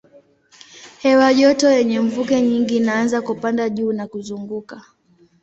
[1.01, 4.81] Hewa joto yenye mvuke nyingi inaanza kupanda juu na kuzunguka.